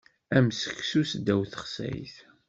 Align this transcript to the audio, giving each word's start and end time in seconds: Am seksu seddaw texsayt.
Am 0.37 0.47
seksu 0.59 1.01
seddaw 1.09 1.41
texsayt. 1.51 2.15